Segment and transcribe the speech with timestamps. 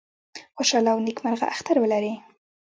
[0.57, 2.13] خوشاله او نیکمرغه اختر ولرئ